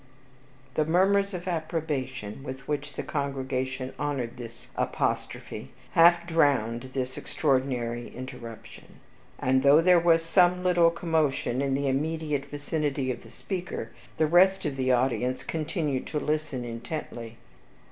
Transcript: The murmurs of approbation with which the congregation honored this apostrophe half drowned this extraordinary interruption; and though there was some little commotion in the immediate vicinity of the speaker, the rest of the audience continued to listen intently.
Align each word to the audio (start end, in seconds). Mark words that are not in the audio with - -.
The 0.73 0.83
murmurs 0.83 1.31
of 1.35 1.47
approbation 1.47 2.41
with 2.43 2.67
which 2.67 2.93
the 2.93 3.03
congregation 3.03 3.93
honored 3.99 4.35
this 4.35 4.69
apostrophe 4.75 5.69
half 5.91 6.25
drowned 6.25 6.89
this 6.95 7.19
extraordinary 7.19 8.07
interruption; 8.09 8.95
and 9.37 9.61
though 9.61 9.79
there 9.79 9.99
was 9.99 10.25
some 10.25 10.63
little 10.63 10.89
commotion 10.89 11.61
in 11.61 11.75
the 11.75 11.87
immediate 11.87 12.45
vicinity 12.45 13.11
of 13.11 13.21
the 13.21 13.29
speaker, 13.29 13.91
the 14.17 14.25
rest 14.25 14.65
of 14.65 14.75
the 14.75 14.91
audience 14.91 15.43
continued 15.43 16.07
to 16.07 16.19
listen 16.19 16.65
intently. 16.65 17.37